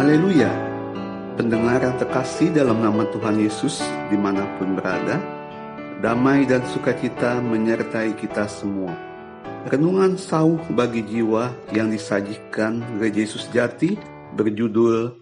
[0.00, 0.48] Haleluya!
[1.36, 5.20] Pendengar yang terkasih dalam nama Tuhan Yesus di mana pun berada,
[6.00, 8.96] damai dan sukacita menyertai kita semua.
[9.68, 13.92] Renungan sauh bagi jiwa yang disajikan Gereja Yesus Jati
[14.32, 15.20] berjudul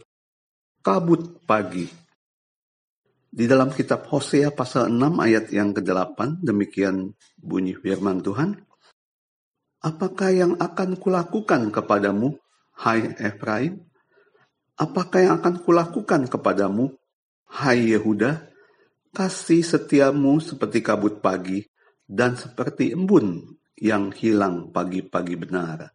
[0.79, 1.91] Kabut Pagi.
[3.35, 8.55] Di dalam kitab Hosea pasal 6 ayat yang ke-8, demikian bunyi firman Tuhan.
[9.83, 12.39] Apakah yang akan kulakukan kepadamu,
[12.79, 13.89] hai Efraim?
[14.79, 16.95] Apakah yang akan kulakukan kepadamu,
[17.51, 18.47] hai Yehuda?
[19.11, 21.67] Kasih setiamu seperti kabut pagi
[22.07, 23.43] dan seperti embun
[23.75, 25.91] yang hilang pagi-pagi benar.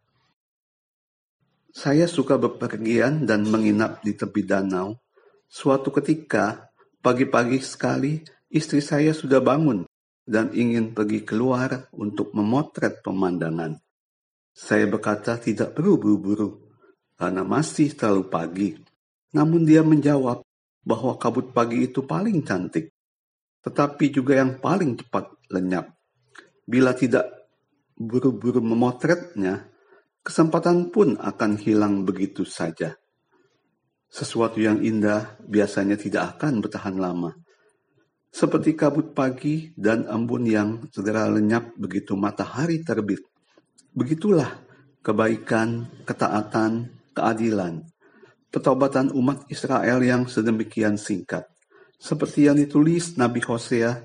[1.72, 5.00] Saya suka bepergian dan menginap di tepi danau.
[5.48, 6.68] Suatu ketika,
[7.00, 8.20] pagi-pagi sekali,
[8.52, 9.88] istri saya sudah bangun
[10.28, 13.80] dan ingin pergi keluar untuk memotret pemandangan.
[14.52, 16.63] Saya berkata tidak perlu buru-buru,
[17.14, 18.70] karena masih terlalu pagi.
[19.34, 20.42] Namun dia menjawab
[20.84, 22.92] bahwa kabut pagi itu paling cantik,
[23.64, 25.90] tetapi juga yang paling cepat lenyap.
[26.64, 27.26] Bila tidak
[27.96, 29.64] buru-buru memotretnya,
[30.20, 32.94] kesempatan pun akan hilang begitu saja.
[34.10, 37.34] Sesuatu yang indah biasanya tidak akan bertahan lama.
[38.34, 43.22] Seperti kabut pagi dan embun yang segera lenyap begitu matahari terbit.
[43.94, 44.50] Begitulah
[45.06, 47.86] kebaikan, ketaatan, keadilan,
[48.50, 51.46] petobatan umat Israel yang sedemikian singkat.
[51.96, 54.04] Seperti yang ditulis Nabi Hosea,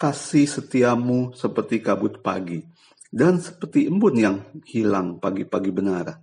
[0.00, 2.62] kasih setiamu seperti kabut pagi,
[3.12, 6.22] dan seperti embun yang hilang pagi-pagi benar.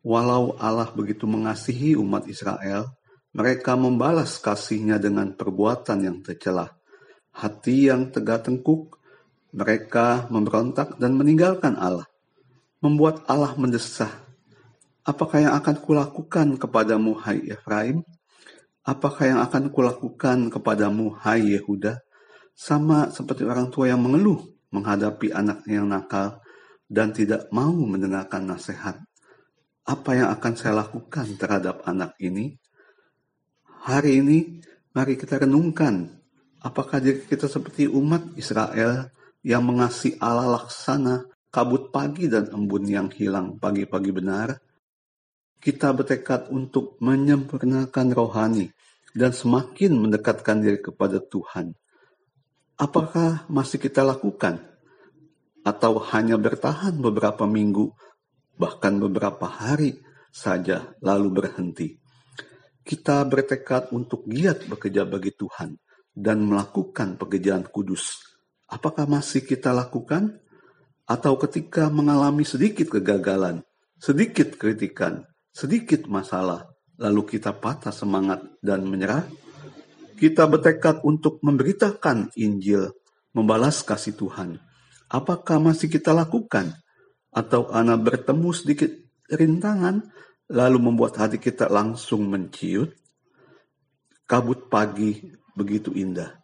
[0.00, 2.88] Walau Allah begitu mengasihi umat Israel,
[3.36, 6.72] mereka membalas kasihnya dengan perbuatan yang tercelah.
[7.30, 8.98] Hati yang tegak tengkuk,
[9.54, 12.08] mereka memberontak dan meninggalkan Allah.
[12.80, 14.29] Membuat Allah mendesah
[15.10, 18.06] Apakah yang akan kulakukan kepadamu, hai Efraim?
[18.86, 21.98] Apakah yang akan kulakukan kepadamu, hai Yehuda?
[22.54, 24.38] Sama seperti orang tua yang mengeluh
[24.70, 26.38] menghadapi anaknya yang nakal
[26.86, 29.02] dan tidak mau mendengarkan nasihat.
[29.82, 32.54] Apa yang akan saya lakukan terhadap anak ini?
[33.82, 34.62] Hari ini,
[34.94, 36.06] mari kita renungkan
[36.62, 39.10] apakah diri kita seperti umat Israel
[39.42, 44.69] yang mengasihi Allah laksana kabut pagi dan embun yang hilang pagi-pagi benar?
[45.60, 48.72] Kita bertekad untuk menyempurnakan rohani
[49.12, 51.76] dan semakin mendekatkan diri kepada Tuhan.
[52.80, 54.64] Apakah masih kita lakukan?
[55.60, 57.92] Atau hanya bertahan beberapa minggu,
[58.56, 60.00] bahkan beberapa hari
[60.32, 62.00] saja lalu berhenti?
[62.80, 65.76] Kita bertekad untuk giat bekerja bagi Tuhan
[66.16, 68.24] dan melakukan pekerjaan kudus.
[68.64, 70.40] Apakah masih kita lakukan?
[71.04, 73.66] Atau ketika mengalami sedikit kegagalan,
[73.98, 79.26] sedikit kritikan, sedikit masalah, lalu kita patah semangat dan menyerah?
[80.20, 82.92] Kita bertekad untuk memberitakan Injil,
[83.32, 84.60] membalas kasih Tuhan.
[85.08, 86.76] Apakah masih kita lakukan?
[87.32, 88.90] Atau anak bertemu sedikit
[89.32, 90.12] rintangan,
[90.50, 92.92] lalu membuat hati kita langsung menciut?
[94.28, 95.18] Kabut pagi
[95.56, 96.36] begitu indah.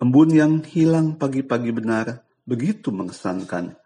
[0.00, 3.76] Embun yang hilang pagi-pagi benar begitu mengesankan.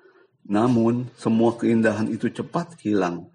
[0.47, 3.34] Namun semua keindahan itu cepat hilang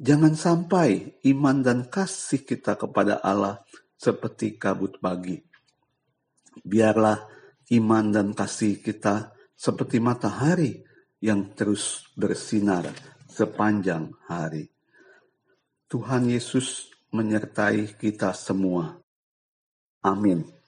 [0.00, 3.60] Jangan sampai iman dan kasih kita kepada Allah
[4.00, 5.36] seperti kabut pagi.
[6.64, 7.20] Biarlah
[7.76, 10.80] iman dan kasih kita seperti matahari
[11.20, 12.88] yang terus bersinar
[13.28, 14.72] sepanjang hari.
[15.84, 18.96] Tuhan Yesus menyertai kita semua.
[20.00, 20.59] Amin.